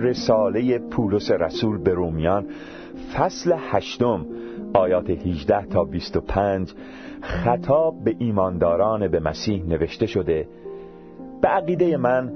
[0.00, 2.46] رساله پولس رسول به رومیان
[3.14, 4.26] فصل هشتم
[4.74, 6.72] آیات 18 تا 25
[7.20, 10.48] خطاب به ایمانداران به مسیح نوشته شده
[11.42, 12.32] به عقیده من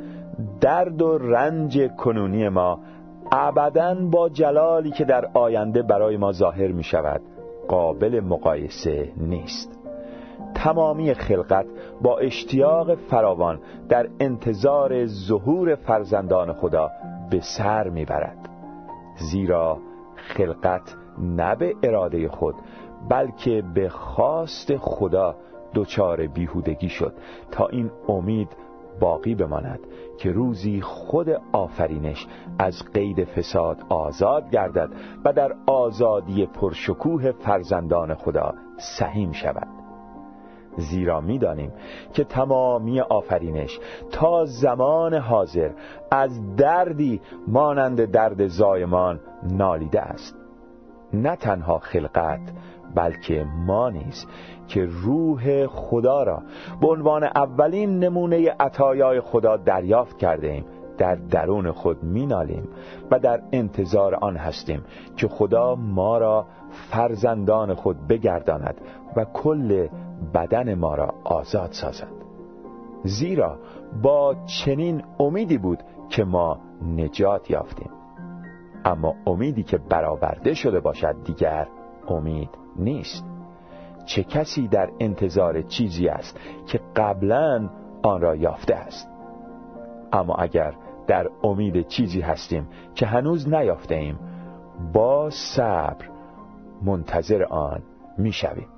[0.60, 2.80] درد و رنج کنونی ما
[3.32, 7.20] ابدا با جلالی که در آینده برای ما ظاهر می شود
[7.68, 9.80] قابل مقایسه نیست.
[10.54, 11.66] تمامی خلقت
[12.02, 16.90] با اشتیاق فراوان در انتظار ظهور فرزندان خدا
[17.30, 18.48] به سر می‌برد.
[19.16, 19.78] زیرا
[20.16, 22.54] خلقت نه به اراده خود
[23.08, 25.36] بلکه به خواست خدا
[25.74, 27.12] دچار بیهودگی شد
[27.50, 28.48] تا این امید
[29.00, 29.80] باقی بماند
[30.18, 32.26] که روزی خود آفرینش
[32.58, 34.90] از قید فساد آزاد گردد
[35.24, 39.83] و در آزادی پرشکوه فرزندان خدا سهیم شود.
[40.76, 41.72] زیرا می‌دانیم
[42.12, 43.78] که تمامی آفرینش
[44.12, 45.70] تا زمان حاضر
[46.10, 50.36] از دردی مانند درد زایمان نالیده است.
[51.12, 52.40] نه تنها خلقت
[52.94, 54.26] بلکه ما نیز
[54.68, 56.42] که روح خدا را
[56.80, 60.64] به عنوان اولین نمونه عطایای خدا دریافت کرده ایم
[60.98, 62.68] در درون خود مینالیم
[63.10, 64.84] و در انتظار آن هستیم
[65.16, 66.46] که خدا ما را
[66.90, 68.80] فرزندان خود بگرداند
[69.16, 69.86] و کل
[70.34, 72.12] بدن ما را آزاد سازد.
[73.04, 73.58] زیرا
[74.02, 76.58] با چنین امیدی بود که ما
[76.96, 77.90] نجات یافتیم.
[78.84, 81.68] اما امیدی که برآورده شده باشد دیگر
[82.08, 83.24] امید نیست.
[84.06, 87.70] چه کسی در انتظار چیزی است که قبلا
[88.02, 89.08] آن را یافته است؟
[90.12, 90.74] اما اگر
[91.06, 94.18] در امید چیزی هستیم که هنوز نیافته ایم
[94.92, 96.08] با صبر
[96.82, 97.82] منتظر آن
[98.18, 98.68] می‌شویم.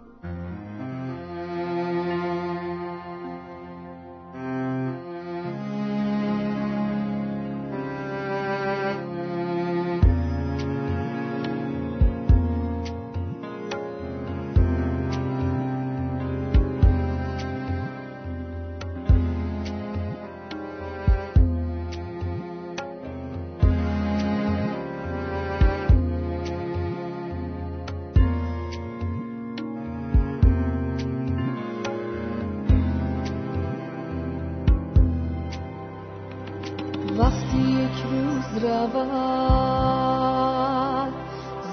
[37.19, 39.47] وقتی یک روز رود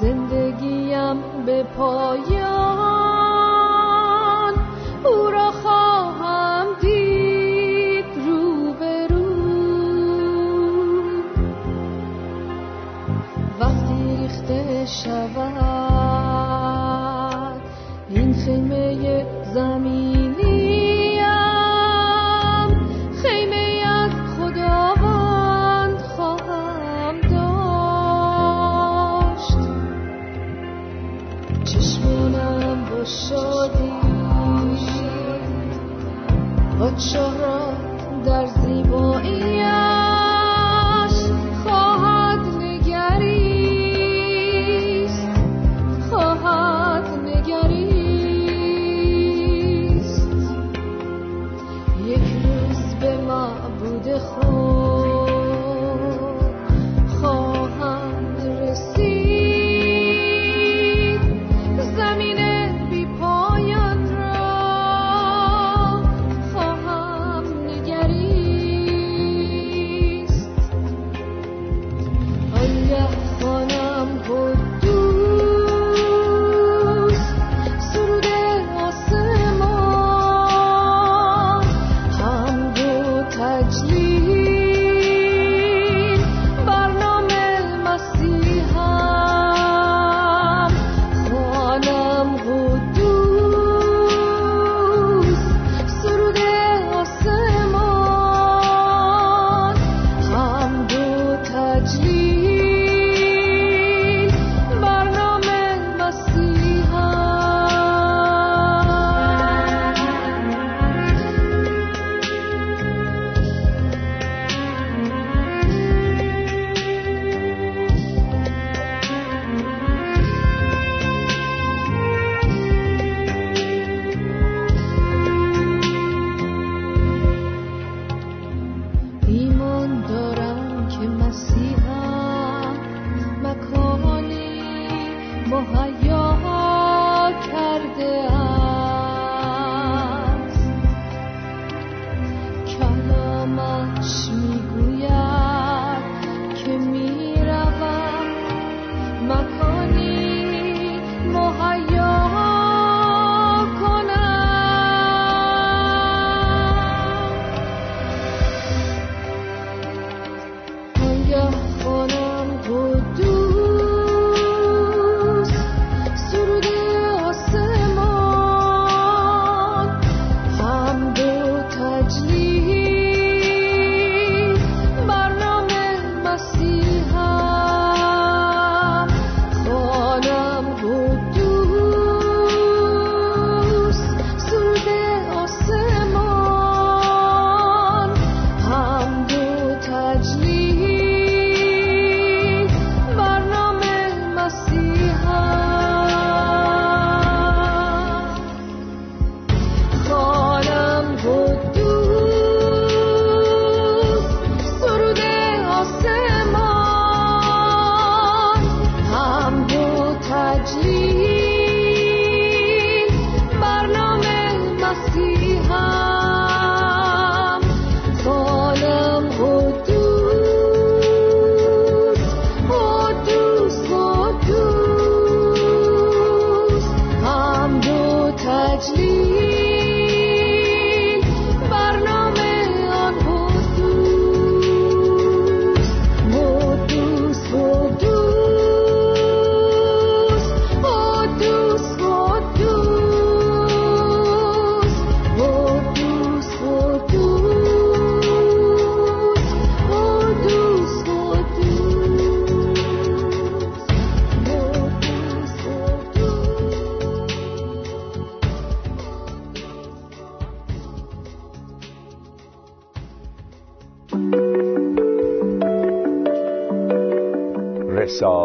[0.01, 3.02] زندگیم به پایان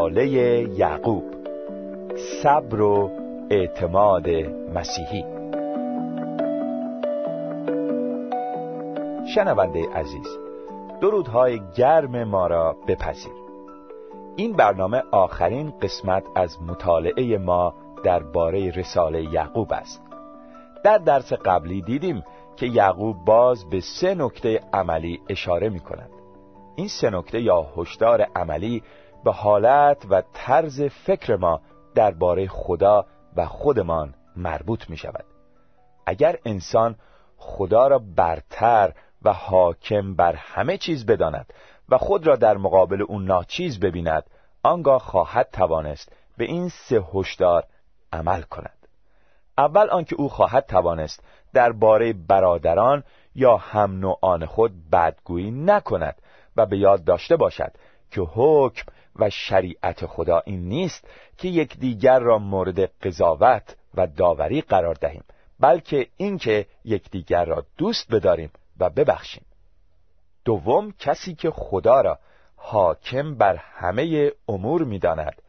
[0.09, 0.29] رساله
[0.79, 1.25] یعقوب.
[2.43, 3.11] صبر و
[3.51, 4.29] اعتماد
[4.75, 5.25] مسیحی.
[9.35, 10.27] شنونده عزیز
[11.01, 13.33] درودهای گرم ما را بپذیر.
[14.37, 17.75] این برنامه آخرین قسمت از مطالعه ما
[18.05, 20.03] درباره رساله یعقوب است.
[20.85, 22.25] در درس قبلی دیدیم
[22.57, 26.11] که یعقوب باز به سه نکته عملی اشاره می کند
[26.77, 28.83] این سه نکته یا هشدار عملی
[29.25, 31.61] به حالت و طرز فکر ما
[31.95, 33.07] درباره خدا
[33.37, 35.25] و خودمان مربوط می شود
[36.07, 36.97] اگر انسان
[37.37, 38.93] خدا را برتر
[39.23, 41.53] و حاکم بر همه چیز بداند
[41.89, 44.25] و خود را در مقابل او ناچیز ببیند
[44.63, 47.65] آنگاه خواهد توانست به این سه هشدار
[48.13, 48.79] عمل کند.
[49.59, 51.25] اول آنکه او خواهد توانست
[51.55, 53.05] درباره برادران
[53.35, 56.23] یا هم نوعان خود بدگویی نکند
[56.57, 57.73] و به یاد داشته باشد
[58.11, 61.05] که حکم و شریعت خدا این نیست
[61.39, 65.25] که یکدیگر را مورد قضاوت و داوری قرار دهیم
[65.61, 68.51] بلکه اینکه یکدیگر را دوست بداریم
[68.81, 69.45] و ببخشیم.
[70.45, 72.19] دوم کسی که خدا را
[72.57, 75.43] حاکم بر همه امور می‌داند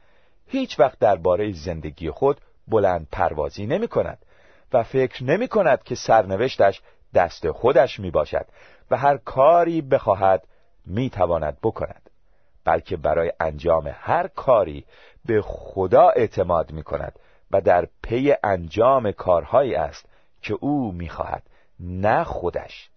[0.47, 4.25] هیچ وقت درباره زندگی خود بلند پروازی نمی کند
[4.73, 6.81] و فکر نمی کند که سرنوشتش
[7.13, 8.45] دست خودش می باشد
[8.91, 10.47] و هر کاری بخواهد
[10.85, 12.08] می تواند بکند.
[12.69, 14.85] بلکه برای انجام هر کاری
[15.25, 17.19] به خدا اعتماد می کند
[17.51, 20.09] و در پی انجام کارهایی است
[20.41, 21.43] که او می‌خواهد
[21.79, 22.89] نه خودش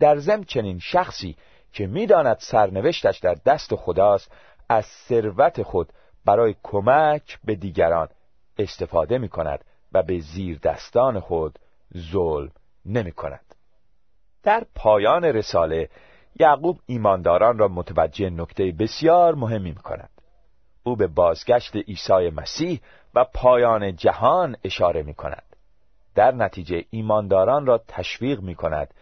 [0.00, 1.36] در ضمن چنین شخصی
[1.72, 4.32] که می‌داند سرنوشتش در دست خداست
[4.68, 5.92] از ثروت خود
[6.24, 8.08] برای کمک به دیگران
[8.58, 11.58] استفاده می کند و به زیر دستان خود
[11.96, 12.50] ظلم
[12.86, 13.54] نمی کند.
[14.42, 15.88] در پایان رساله
[16.40, 20.10] یعقوب ایمانداران را متوجه نکته بسیار مهمی می کند.
[20.82, 22.80] او به بازگشت عیسی مسیح
[23.14, 25.56] و پایان جهان اشاره می کند.
[26.14, 28.94] در نتیجه ایمانداران را تشویق می کند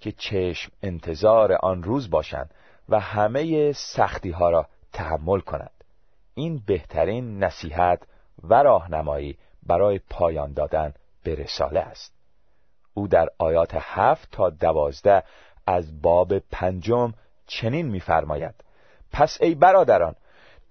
[0.00, 2.54] که چشم انتظار آن روز باشند
[2.88, 5.84] و همه سختی ها را تحمل کنند.
[6.34, 8.02] این بهترین نصیحت
[8.42, 12.14] و راهنمایی برای پایان دادن به رساله است.
[12.94, 15.22] او در آیات هفت تا دوازده
[15.66, 17.12] از باب پنجم
[17.46, 18.54] چنین می‌فرماید.
[19.12, 20.14] پس ای برادران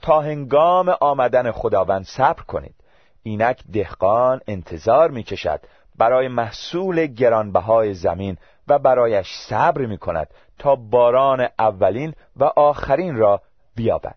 [0.01, 2.75] تا هنگام آمدن خداوند صبر کنید.
[3.23, 5.59] اینک دهقان انتظار می‌کشد
[5.97, 10.27] برای محصول گرانبهای زمین و برایش صبر می کند
[10.59, 13.41] تا باران اولین و آخرین را
[13.75, 14.15] بیابد.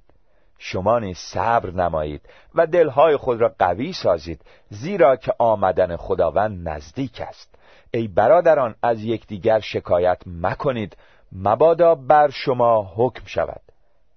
[0.58, 2.22] شما نیز صبر نمایید
[2.54, 4.40] و دلهای خود را قوی سازید
[4.70, 7.54] زیرا که آمدن خداوند نزدیک است.
[7.96, 10.96] ای برادران از یکدیگر شکایت مکنید.
[11.32, 13.60] مبادا بر شما حکم شود.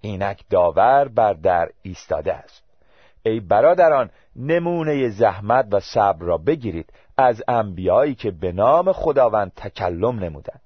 [0.00, 2.62] اینک داور بر در ایستاده است.
[3.22, 6.92] ای برادران نمونه زحمت و صبر را بگیرید.
[7.16, 10.60] از انبیایی که به نام خداوند تکلم نمودند.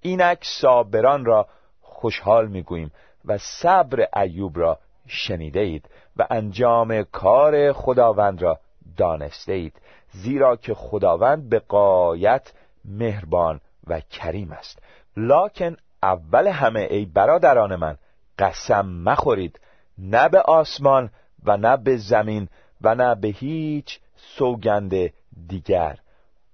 [0.00, 1.46] اینک صابران را
[1.80, 2.92] خوشحال می‌گوییم
[3.24, 8.58] و صبر ایوب را شنیده اید و انجام کار خداوند را
[8.96, 9.80] دانسته اید
[10.12, 12.52] زیرا که خداوند به قایت
[12.84, 14.78] مهربان و کریم است.
[15.16, 17.96] لکن اول همه ای برادران من
[18.38, 19.60] قسم مخورید.
[19.98, 21.10] نه به آسمان
[21.44, 22.48] و نه به زمین
[22.80, 25.12] و نه به هیچ سوگند
[25.48, 25.98] دیگر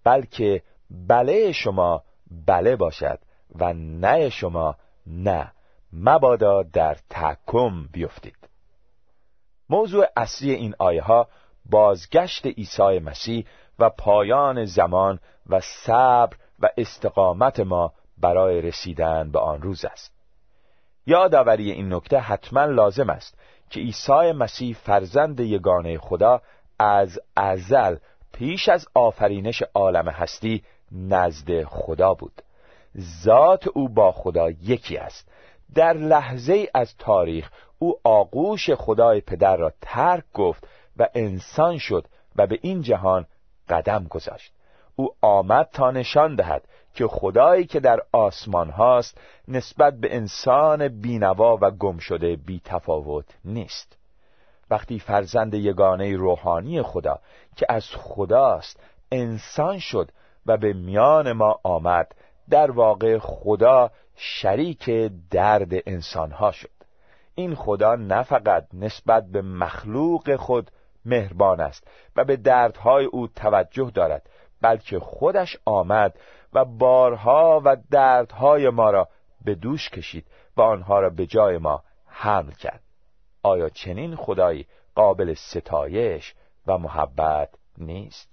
[0.05, 2.03] بلکه بله شما
[2.47, 3.19] بله باشد
[3.55, 5.53] و نه شما نه.
[5.93, 8.37] مبادا در تحکم بیفتید.
[9.71, 11.29] موضوع اصلی این آیه ها
[11.71, 13.45] بازگشت عیسی مسیح
[13.79, 20.13] و پایان زمان و صبر و استقامت ما برای رسیدن به آن روز است.
[21.07, 23.39] یادآوری این نکته حتما لازم است
[23.71, 26.41] که عیسی مسیح فرزند یگانه خدا
[26.79, 27.97] از ازل
[28.33, 32.43] پیش از آفرینش عالم هستی نزد خدا بود.
[33.25, 35.29] ذات او با خدا یکی است.
[35.75, 42.07] در لحظه از تاریخ او آغوش خدای پدر را ترک گفت و انسان شد
[42.37, 43.27] و به این جهان
[43.69, 44.53] قدم گذاشت.
[44.97, 49.19] او آمد تا نشان دهد که خدایی که در آسمان هاست
[49.49, 53.97] نسبت به انسان بینوا و گم شده بی تفاوت نیست.
[54.71, 57.19] وقتی فرزند یگانه روحانی خدا
[57.57, 58.81] که از خداست
[59.13, 60.11] انسان شد
[60.47, 62.15] و به میان ما آمد
[62.51, 64.91] در واقع خدا شریک
[65.31, 66.71] درد انسانها شد.
[67.35, 70.71] این خدا نه فقط نسبت به مخلوق خود
[71.05, 74.29] مهربان است و به دردهای او توجه دارد
[74.63, 76.19] بلکه خودش آمد
[76.53, 79.09] و بارها و دردهای ما را
[79.45, 82.81] به دوش کشید و آنها را به جای ما حمل کرد.
[83.43, 86.35] آیا چنین خدایی قابل ستایش
[86.67, 88.33] و محبت نیست؟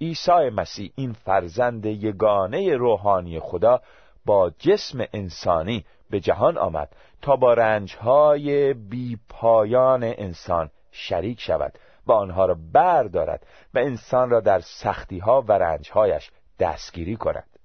[0.00, 3.80] عیسی مسیح این فرزند یگانه روحانی خدا
[4.24, 12.12] با جسم انسانی به جهان آمد تا با رنجهای بی پایان انسان شریک شود و
[12.12, 17.58] آنها را بردارد و انسان را در سختیها و رنجهایش دستگیری کند.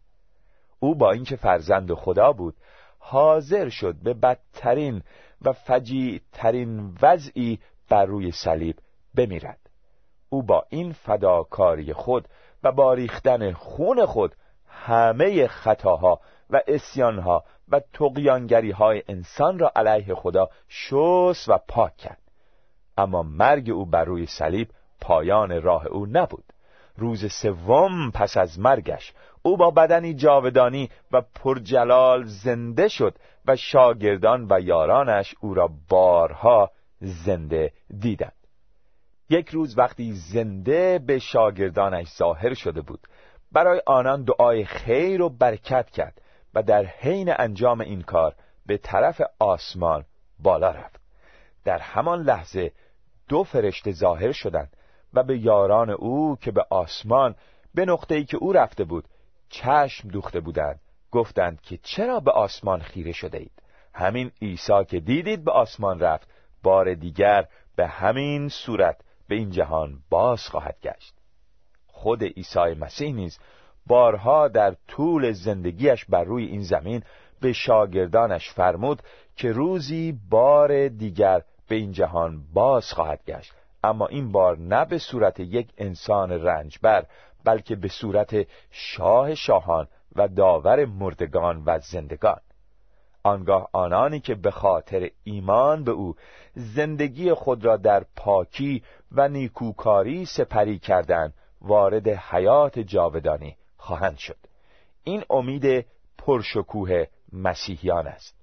[0.80, 2.56] او با اینکه فرزند خدا بود
[3.00, 5.02] حاضر شد به بدترین
[5.42, 7.60] و فجیع ترین وضعی
[7.90, 8.76] بر روی صلیب
[9.16, 9.60] بمیرد.
[10.30, 12.28] او با این فداکاری خود
[12.64, 14.36] و با ریختن خون خود
[14.68, 22.23] همه خطاها و اسیانها و تقیانگری های انسان را علیه خدا شست و پاک کرد.
[22.98, 24.70] اما مرگ او بر روی صلیب
[25.02, 26.44] پایان راه او نبود.
[26.98, 34.48] روز سوم پس از مرگش او با بدنی جاودانی و پرجلال زنده شد و شاگردان
[34.50, 36.72] و یارانش او را بارها
[37.02, 38.34] زنده دیدند.
[39.30, 43.08] یک روز وقتی زنده به شاگردانش ظاهر شده بود
[43.52, 46.22] برای آنان دعای خیر و برکت کرد
[46.54, 48.36] و در حین انجام این کار
[48.66, 50.06] به طرف آسمان
[50.40, 51.00] بالا رفت.
[51.66, 52.72] در همان لحظه
[53.30, 54.78] دو فرشته ظاهر شدند
[55.14, 57.36] و به یاران او که به آسمان
[57.76, 59.06] به نقطه‌ای که او رفته بود
[59.50, 60.80] چشم دوخته بودند
[61.12, 63.64] گفتند که چرا به آسمان خیره شده اید
[63.94, 66.28] همین عیسی که دیدید به آسمان رفت
[66.64, 71.14] بار دیگر به همین صورت به این جهان باز خواهد گشت.
[71.88, 73.40] خود عیسی مسیح نیز
[73.88, 77.04] بارها در طول زندگیش بر روی این زمین
[77.42, 79.02] به شاگردانش فرمود
[79.36, 83.54] که روزی بار دیگر به این جهان باز خواهد گشت.
[83.84, 87.06] اما این بار نه به صورت یک انسان رنجبر
[87.44, 92.40] بلکه به صورت شاه شاهان و داور مردگان و زندگان.
[93.24, 96.16] آنگاه آنانی که به خاطر ایمان به او
[96.54, 104.38] زندگی خود را در پاکی و نیکوکاری سپری کردند وارد حیات جاودانی خواهند شد.
[105.04, 105.86] این امید
[106.18, 108.43] پرشکوه مسیحیان است.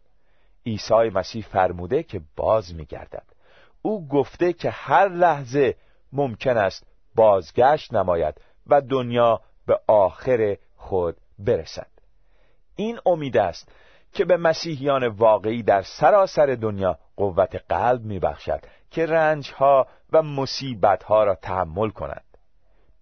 [0.67, 3.25] عیسی مسیح فرموده که باز میگردد.
[3.83, 5.75] او گفته که هر لحظه
[6.12, 11.90] ممکن است بازگشت نماید و دنیا به آخر خود برسد.
[12.76, 13.73] این امید است
[14.12, 21.35] که به مسیحیان واقعی در سراسر دنیا قوت قلب میبخشد که رنجها و مصیبتها را
[21.35, 22.25] تحمل کنند.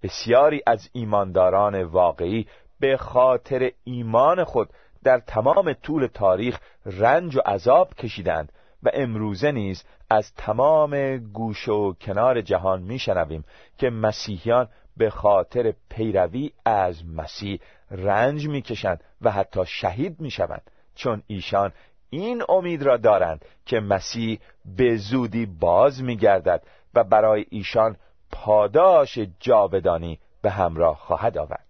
[0.03, 2.47] بسیاری از ایمانداران واقعی
[2.81, 4.71] به خاطر ایمان خود
[5.05, 8.53] در تمام طول تاریخ رنج و عذاب کشیدند
[8.83, 13.45] و امروزه نیز از تمام گوش و کنار جهان میشنویم
[13.79, 20.71] که مسیحیان به خاطر پیروی از مسیح رنج می‌کشند و حتی شهید می‌شوند.
[20.95, 21.73] چون ایشان
[22.11, 24.41] این امید را دارند که مسیح
[24.77, 26.63] به زودی باز میگردد
[26.95, 27.97] و برای ایشان
[28.31, 31.67] پاداش جاودانی به همراه خواهد آورد.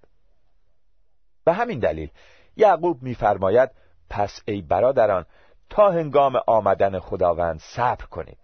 [1.45, 2.11] به همین دلیل
[2.59, 3.71] یعقوب میفرماید
[4.11, 5.25] پس ای برادران
[5.71, 8.39] تا هنگام آمدن خداوند صبر کنید.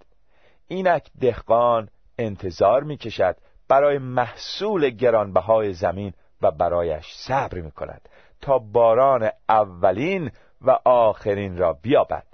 [0.68, 3.36] اینک دهقان انتظار می‌کشد
[3.68, 8.08] برای محصول گرانبهای زمین و برایش صبر می کند
[8.40, 10.30] تا باران اولین
[10.60, 12.26] و آخرین را بیابد.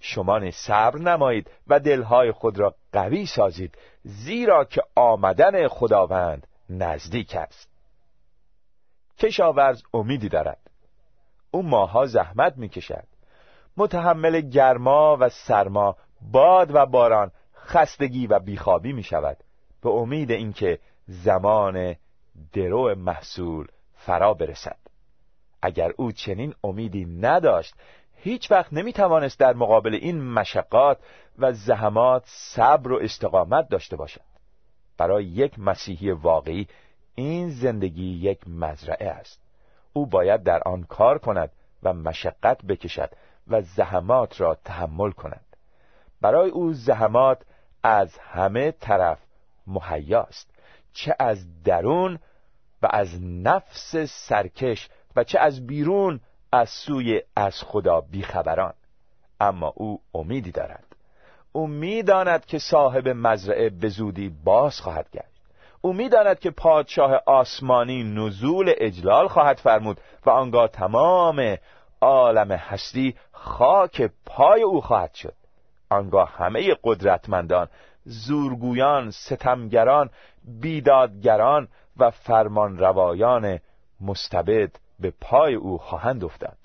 [0.00, 7.68] شما صبر نمایید و دلهای خود را قوی سازید زیرا که آمدن خداوند نزدیک است.
[9.18, 10.63] کشاورز امیدی دارد.
[11.54, 13.04] او ماها زحمت می‌کشد.
[13.76, 15.96] متحمل گرما و سرما
[16.32, 19.36] باد و باران خستگی و بیخوابی می شود
[19.82, 21.96] به امید اینکه زمان
[22.52, 24.78] درو محصول فرا برسد.
[25.62, 27.74] اگر او چنین امیدی نداشت
[28.14, 30.98] هیچ وقت نمی توانست در مقابل این مشقات
[31.38, 34.20] و زحمات صبر و استقامت داشته باشد.
[34.98, 36.66] برای یک مسیحی واقعی
[37.14, 39.43] این زندگی یک مزرعه است.
[39.96, 41.50] او باید در آن کار کند
[41.82, 43.10] و مشقت بکشد
[43.48, 45.44] و زحمات را تحمل کند.
[46.20, 47.42] برای او زحمات
[47.82, 49.18] از همه طرف
[49.66, 50.50] مهیاست
[50.92, 52.18] چه از درون
[52.82, 56.20] و از نفس سرکش و چه از بیرون
[56.52, 58.74] از سوی از خدا بیخبران.
[59.40, 60.96] اما او امیدی دارد.
[61.52, 65.33] او می‌داند که صاحب مزرعه به زودی باز خواهد گشت.
[65.84, 71.56] او می‌داند که پادشاه آسمانی نزول اجلال خواهد فرمود و آنگاه تمام
[72.00, 75.34] عالم هستی خاک پای او خواهد شد.
[75.90, 77.68] آنگاه همه قدرتمندان
[78.04, 80.10] زورگویان ستمگران
[80.60, 83.58] بیدادگران و فرمان روایان
[84.00, 86.58] مستبد به پای او خواهند افتاد.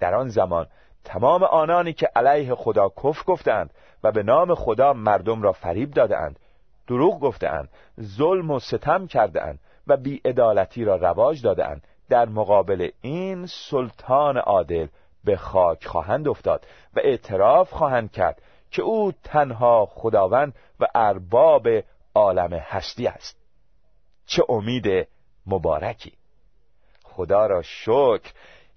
[0.00, 0.66] در آن زمان
[1.04, 6.38] تمام آنانی که علیه خدا کف گفتند و به نام خدا مردم را فریب دادهاند
[6.86, 7.68] دروغ گفتهاند
[8.00, 11.82] ظلم و ستم کرده و بیعدالتی را رواج دادهاند.
[12.08, 14.86] در مقابل این سلطان عادل
[15.24, 21.68] به خاک خواهند افتاد و اعتراف خواهند کرد که او تنها خداوند و ارباب
[22.14, 23.36] عالم هستی است.
[24.26, 25.08] چه امید
[25.46, 26.12] مبارکی!
[27.04, 28.32] خدا را شکر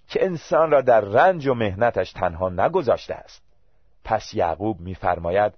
[0.07, 3.43] که انسان را در رنج و مهنتش تنها نگذاشته است.
[4.03, 5.53] پس یعقوب میفرماید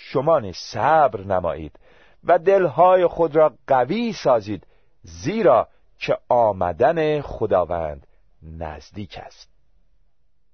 [0.00, 1.78] شما صبر نمایید
[2.24, 4.66] و دلهای خود را قوی سازید
[5.02, 8.06] زیرا که آمدن خداوند
[8.42, 9.48] نزدیک است.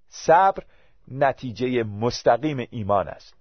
[0.08, 0.62] صبر
[1.08, 3.34] نتیجه مستقیم ایمان است.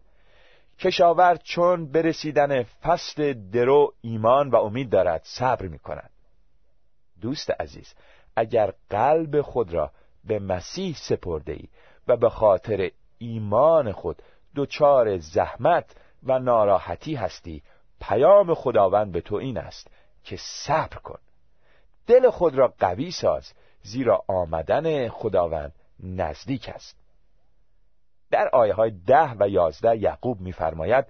[0.79, 6.09] کشاورز چون برسیدن فصل درو ایمان و امید دارد صبر می کند
[7.21, 7.93] دوست عزیز
[8.35, 9.91] اگر قلب خود را
[10.23, 11.67] به مسیح سپرده ای
[12.07, 14.21] و به خاطر ایمان خود
[14.55, 17.63] دچار زحمت و ناراحتی هستی.
[18.01, 19.87] پیام خداوند به تو این است
[20.23, 21.19] که صبر کن.
[22.07, 26.97] دل خود را قوی ساز زیرا آمدن خداوند نزدیک است.
[28.31, 31.05] در آیه های ده و یازده یعقوب میفرماید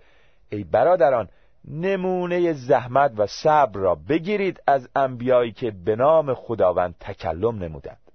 [0.49, 1.29] ای برادران
[1.67, 8.11] نمونه زحمت و صبر را بگیرید از انبیایی که به نام خداوند تکلم نمودند.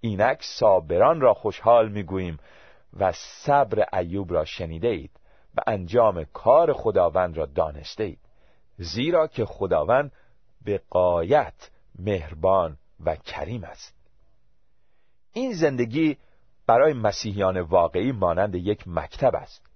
[0.00, 2.38] اینک صابران را خوشحال می‌گوییم
[3.00, 5.10] و صبر ایوب را شنیده اید
[5.56, 8.18] و انجام کار خداوند را دانسته اید
[8.78, 10.12] زیرا که خداوند
[10.64, 13.94] به قایت مهربان و کریم است.
[15.32, 16.16] این زندگی
[16.66, 19.66] برای مسیحیان واقعی مانند یک مکتب است.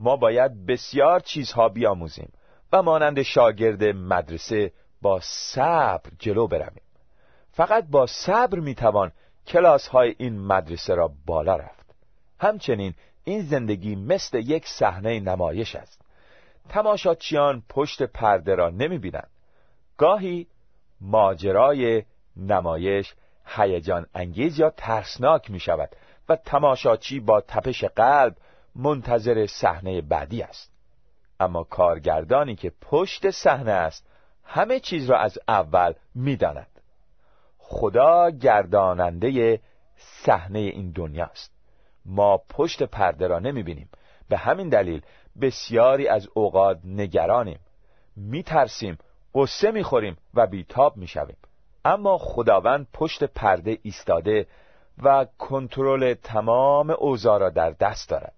[0.00, 2.32] ما باید بسیار چیزها بیاموزیم
[2.72, 6.82] و مانند شاگرد مدرسه با صبر جلو برویم.
[7.50, 9.12] فقط با صبر می‌توان
[9.46, 11.77] کلاس های این مدرسه را بالا رفت.
[12.40, 16.00] همچنین این زندگی مثل یک صحنه نمایش است.
[16.68, 19.30] تماشاچیان پشت پرده را نمی بینند.
[19.96, 20.46] گاهی
[21.00, 22.04] ماجرای
[22.36, 23.14] نمایش
[23.46, 25.96] هیجان انگیز یا ترسناک می شود
[26.28, 28.36] و تماشاچی با تپش قلب
[28.74, 30.72] منتظر صحنه بعدی است.
[31.40, 34.06] اما کارگردانی که پشت صحنه است
[34.44, 36.80] همه چیز را از اول می‌داند.
[37.58, 39.60] خدا گرداننده
[39.96, 41.57] صحنه این دنیاست
[42.08, 43.88] ما پشت پرده را نمی بینیم
[44.28, 45.02] به همین دلیل
[45.40, 47.60] بسیاری از اوقات نگرانیم.
[48.16, 48.98] میترسیم
[49.34, 51.36] قصه می‌خوریم و بیتاب می‌شویم.
[51.84, 54.46] اما خداوند پشت پرده ایستاده
[55.02, 58.34] و کنترل تمام اوضاع را در دست دارد.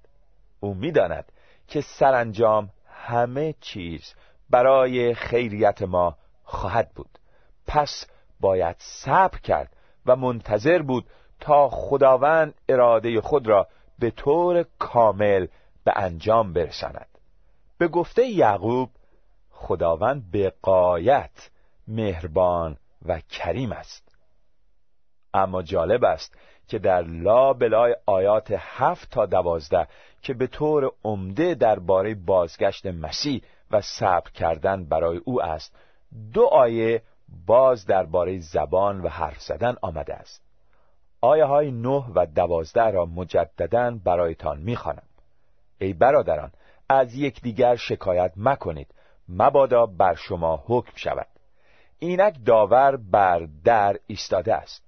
[0.61, 1.33] او می‌داند
[1.69, 4.15] که سرانجام همه چیز
[4.51, 7.19] برای خیریت ما خواهد بود.
[7.67, 8.07] پس
[8.41, 11.05] باید صبر کرد و منتظر بود
[11.41, 13.67] تا خداوند اراده خود را
[13.99, 15.47] به طور کامل
[15.85, 17.07] به انجام برساند.
[17.79, 18.91] به گفته یعقوب
[19.51, 21.51] خداوند به قایت
[21.89, 22.77] مهربان
[23.07, 24.17] و کریم است.
[25.35, 26.37] اما جالب است
[26.69, 29.87] که در لا بلای آیات هفت تا دوازده
[30.23, 35.77] که به طور عمده درباره بازگشت مسیح و صبر کردن برای او است
[36.33, 37.03] دو آیه
[37.47, 40.50] باز درباره زبان و حرف زدن آمده است.
[41.21, 45.03] آیه های نه و دوازده را مجددا برایتان می‌خوانم.
[45.79, 46.51] ای برادران
[46.89, 48.95] از یکدیگر شکایت مکنید.
[49.29, 51.27] مبادا بر شما حکم شود.
[51.99, 54.83] اینک داور بر در ایستاده است.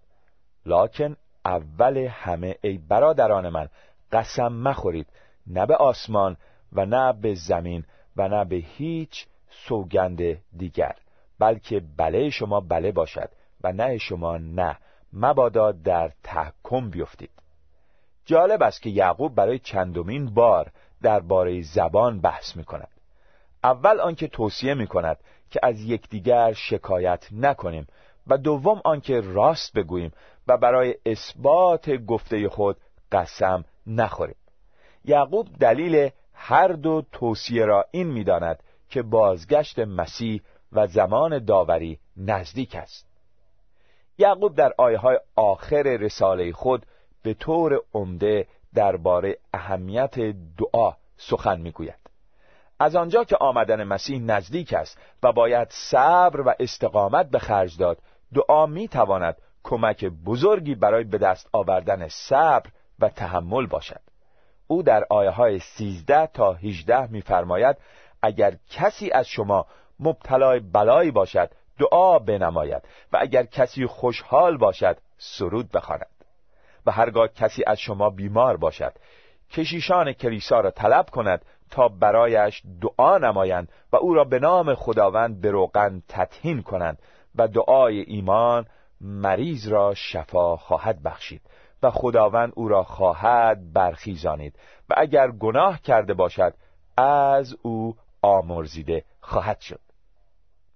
[0.66, 3.68] لکن اول همه ای برادران من
[4.12, 5.06] قسم مخورید.
[5.46, 6.36] نه به آسمان
[6.72, 7.84] و نه به زمین
[8.16, 10.20] و نه به هیچ سوگند
[10.56, 10.96] دیگر
[11.38, 13.30] بلکه بله شما بله باشد
[13.64, 14.78] و نه شما نه.
[15.12, 17.30] مبادا در تحکم بیفتید.
[18.24, 20.70] جالب است که یعقوب برای چندمین بار
[21.02, 22.88] درباره زبان بحث می کند
[23.64, 25.18] اول آنکه توصیه می کند
[25.50, 27.86] که از یکدیگر شکایت نکنیم
[28.26, 30.12] و دوم آنکه راست بگوییم
[30.48, 32.76] و برای اثبات گفته خود
[33.12, 34.36] قسم نخوریم.
[35.04, 42.74] یعقوب دلیل هر دو توصیه را این می‌داند که بازگشت مسیح و زمان داوری نزدیک
[42.74, 43.11] است.
[44.18, 46.86] یعقوب در آیه های آخر رساله خود
[47.22, 50.14] به طور عمده درباره اهمیت
[50.58, 52.02] دعا سخن می‌گوید.
[52.80, 57.98] از آنجا که آمدن مسیح نزدیک است و باید صبر و استقامت به خرج داد
[58.34, 62.70] دعا می تواند کمک بزرگی برای به دست آوردن صبر
[63.00, 64.00] و تحمل باشد.
[64.66, 67.76] او در آیه های 13 تا 18 میفرماید
[68.22, 69.66] اگر کسی از شما
[70.00, 71.50] مبتلای بلایی باشد
[72.26, 76.06] بنماید و اگر کسی خوشحال باشد سرود بخواند.
[76.86, 78.92] و هرگاه کسی از شما بیمار باشد
[79.50, 85.40] کشیشان کلیسا را طلب کند تا برایش دعا نمایند و او را به نام خداوند
[85.40, 86.98] به روغن تطهین کنند
[87.34, 88.66] و دعای ایمان
[89.00, 91.42] مریض را شفا خواهد بخشید
[91.82, 94.58] و خداوند او را خواهد برخیزانید
[94.90, 96.54] و اگر گناه کرده باشد
[96.96, 99.80] از او آمرزیده خواهد شد.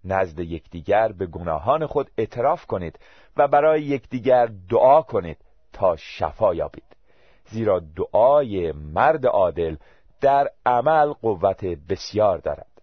[0.06, 2.98] نزد یکدیگر به گناهان خود اعتراف کنید
[3.36, 5.38] و برای یکدیگر دعا کنید
[5.72, 6.96] تا شفا یابید.
[7.44, 9.76] زیرا دعای مرد عادل
[10.20, 12.82] در عمل قوت بسیار دارد.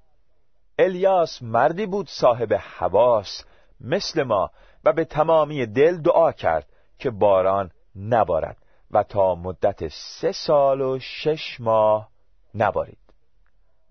[0.79, 3.45] الیاس مردی بود صاحب حواس
[3.81, 4.49] مثل ما
[4.85, 6.67] و به تمامی دل دعا کرد
[6.99, 8.57] که باران نبارد
[8.91, 12.09] و تا مدت سه سال و شش ماه
[12.55, 12.97] نبارید.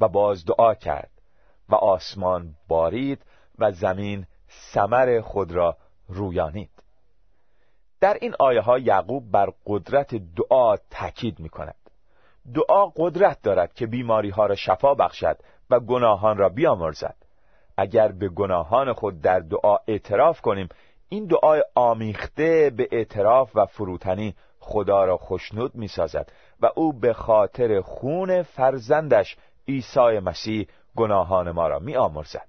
[0.00, 1.11] و باز دعا کرد.
[1.72, 3.24] و آسمان بارید
[3.58, 5.76] و زمین سمر خود را
[6.08, 6.70] رویانید.
[8.00, 11.74] در این آیه ها یعقوب بر قدرت دعا تاکید می کند
[12.54, 15.38] دعا قدرت دارد که بیماری ها را شفا بخشد
[15.70, 17.16] و گناهان را بیامرزد.
[17.76, 20.68] اگر به گناهان خود در دعا اعتراف کنیم
[21.08, 27.12] این دعای آمیخته به اعتراف و فروتنی خدا را خشنود می سازد و او به
[27.12, 29.36] خاطر خون فرزندش
[29.68, 32.48] عیسی مسیح گناهان ما را می آمرزد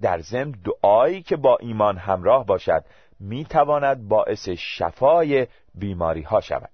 [0.00, 2.84] در ضمن دعایی که با ایمان همراه باشد
[3.20, 6.70] می تواند باعث شفای بیماری ها شود.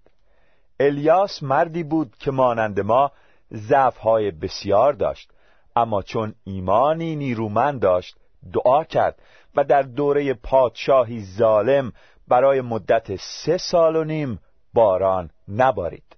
[0.80, 3.12] الیاس مردی بود که مانند ما
[3.52, 5.30] ضعف های بسیار داشت
[5.76, 8.16] اما چون ایمانی نیرومند داشت
[8.52, 9.22] دعا کرد
[9.56, 11.92] و در دوره پادشاهی ظالم
[12.28, 14.40] برای مدت سه سال و نیم
[14.74, 16.16] باران نبارید.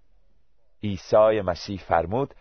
[0.82, 2.34] عیسی مسیح فرمود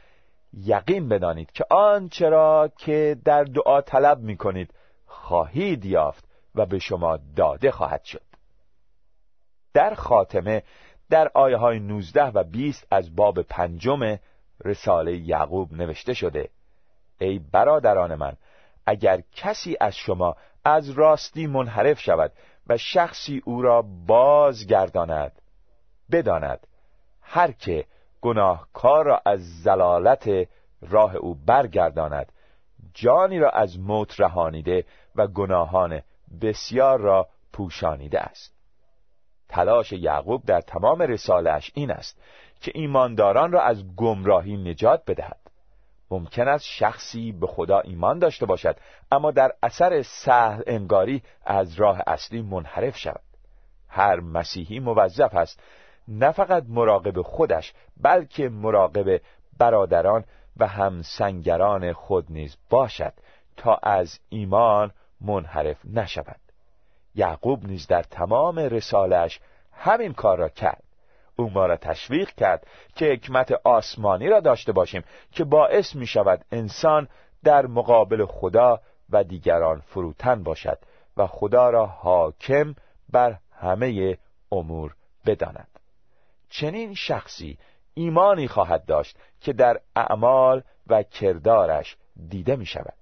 [0.53, 4.73] یقین بدانید که آنچه را که در دعا طلب می کنید
[5.05, 8.21] خواهید یافت و به شما داده خواهد شد.
[9.73, 10.63] در خاتمه
[11.09, 14.17] در آیه های 19 و 20 از باب پنجم
[14.65, 16.49] رساله یعقوب نوشته شده
[17.19, 18.33] ای برادران من
[18.85, 22.31] اگر کسی از شما از راستی منحرف شود
[22.67, 25.41] و شخصی او را بازگرداند
[26.11, 26.67] بداند
[27.21, 27.85] هر که
[28.21, 30.29] گناهکار را از زلالت
[30.81, 32.31] راه او برگرداند
[32.93, 36.01] جانی را از موت رهانیده و گناهان
[36.41, 38.53] بسیار را پوشانیده است.
[39.49, 42.21] تلاش یعقوب در تمام رسالش این است
[42.61, 45.39] که ایمانداران را از گمراهی نجات بدهد.
[46.11, 48.77] ممکن است شخصی به خدا ایمان داشته باشد
[49.11, 53.21] اما در اثر سهل انگاری از راه اصلی منحرف شود.
[53.89, 55.63] هر مسیحی موظف است
[56.07, 59.21] نه فقط مراقب خودش بلکه مراقب
[59.57, 60.23] برادران
[60.57, 63.13] و همسنگران خود نیز باشد
[63.57, 64.91] تا از ایمان
[65.21, 66.39] منحرف نشود.
[67.15, 69.39] یعقوب نیز در تمام رسالش
[69.71, 70.83] همین کار را کرد.
[71.35, 76.45] او ما را تشویق کرد که حکمت آسمانی را داشته باشیم که باعث می شود
[76.51, 77.07] انسان
[77.43, 80.79] در مقابل خدا و دیگران فروتن باشد
[81.17, 82.75] و خدا را حاکم
[83.09, 84.17] بر همه
[84.51, 85.76] امور بداند.
[86.49, 87.57] چنین شخصی
[87.93, 91.97] ایمانی خواهد داشت که در اعمال و کردارش
[92.29, 92.97] دیده می شود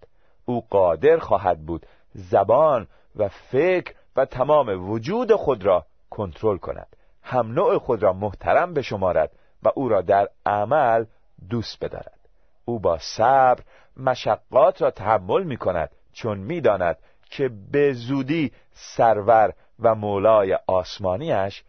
[0.45, 6.95] او قادر خواهد بود زبان و فکر و تمام وجود خود را کنترل کند.
[7.23, 9.31] هم نوع خود را محترم بشمارد
[9.63, 11.05] و او را در عمل
[11.49, 12.19] دوست بدارد.
[12.65, 13.63] او با صبر
[13.97, 16.97] مشقات را تحمل می کند چون می‌داند
[17.29, 21.63] که به زودی سرور و مولای آسمانیش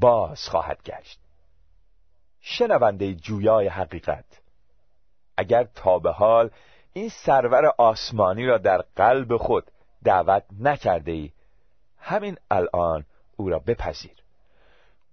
[0.00, 1.19] باز خواهد گشت.
[2.40, 4.24] شنونده جویای حقیقت.
[5.36, 6.50] اگر تا به حال
[6.92, 9.70] این سرور آسمانی را در قلب خود
[10.04, 11.30] دعوت نکرده ای
[11.98, 13.04] همین الان
[13.36, 14.16] او را بپذیر.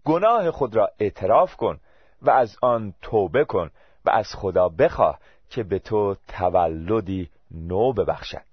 [0.05, 1.79] گناه خود را اعتراف کن
[2.21, 3.71] و از آن توبه کن
[4.05, 8.47] و از خدا بخواه که به تو تولدی نو ببخشد.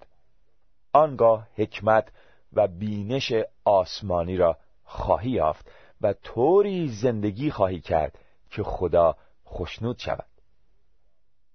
[0.93, 2.09] آنگاه حکمت
[2.53, 3.33] و بینش
[3.65, 8.19] آسمانی را خواهی یافت و طوری زندگی خواهی کرد
[8.55, 10.27] که خدا خشنود شود.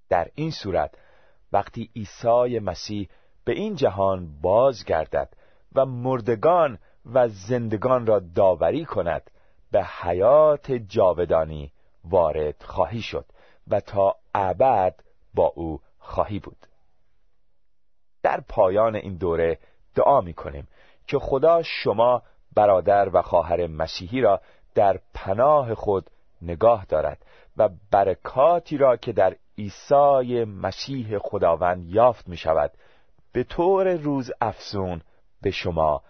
[0.09, 0.95] در این صورت
[1.51, 3.09] وقتی عیسی مسیح
[3.45, 5.33] به این جهان بازگردد
[5.75, 9.31] و مردگان و زندگان را داوری کند
[9.71, 11.71] به حیات جاودانی
[12.03, 13.25] وارد خواهی شد
[13.67, 16.65] و تا ابد با او خواهی بود.
[18.23, 19.59] در پایان این دوره
[19.95, 20.67] دعا می کنیم
[21.07, 22.23] که خدا شما
[22.55, 24.41] برادر و خواهر مسیحی را
[24.75, 26.09] در پناه خود
[26.41, 27.25] نگاه دارد
[27.57, 32.71] و برکاتی را که در عیسی مسیح خداوند یافت می شود
[33.31, 35.01] به طور روز افزون
[35.41, 36.03] به شما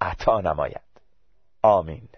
[0.00, 0.80] عطا نماید.
[1.62, 2.08] آمین.